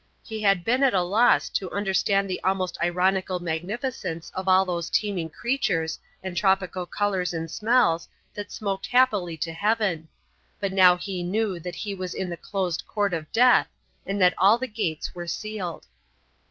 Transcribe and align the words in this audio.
He 0.23 0.41
had 0.41 0.63
been 0.65 0.81
at 0.81 0.95
a 0.95 1.03
loss 1.03 1.47
to 1.49 1.69
understand 1.69 2.27
the 2.27 2.43
almost 2.43 2.75
ironical 2.81 3.37
magnificence 3.39 4.31
of 4.33 4.47
all 4.47 4.65
those 4.65 4.89
teeming 4.89 5.29
creatures 5.29 5.99
and 6.23 6.35
tropical 6.35 6.87
colours 6.87 7.35
and 7.35 7.51
smells 7.51 8.09
that 8.33 8.51
smoked 8.51 8.87
happily 8.87 9.37
to 9.37 9.53
heaven. 9.53 10.07
But 10.59 10.73
now 10.73 10.95
he 10.97 11.21
knew 11.21 11.59
that 11.59 11.75
he 11.75 11.93
was 11.93 12.15
in 12.15 12.31
the 12.31 12.35
closed 12.37 12.83
court 12.87 13.13
of 13.13 13.31
death 13.31 13.67
and 14.03 14.19
that 14.19 14.33
all 14.39 14.57
the 14.57 14.65
gates 14.67 15.13
were 15.13 15.27
sealed. 15.27 15.85